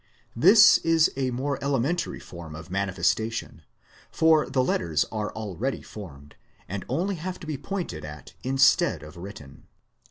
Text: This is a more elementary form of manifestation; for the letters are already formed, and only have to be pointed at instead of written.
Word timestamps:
This 0.35 0.79
is 0.79 1.11
a 1.15 1.29
more 1.29 1.63
elementary 1.63 2.19
form 2.19 2.55
of 2.55 2.71
manifestation; 2.71 3.61
for 4.11 4.49
the 4.49 4.63
letters 4.63 5.05
are 5.11 5.31
already 5.33 5.83
formed, 5.83 6.35
and 6.67 6.83
only 6.89 7.13
have 7.17 7.39
to 7.41 7.45
be 7.45 7.55
pointed 7.55 8.03
at 8.03 8.33
instead 8.41 9.03
of 9.03 9.15
written. 9.15 9.67